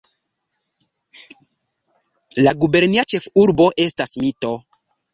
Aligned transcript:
La 2.47 2.57
gubernia 2.65 3.07
ĉefurbo 3.15 3.71
estas 3.89 4.19
Mito. 4.27 4.61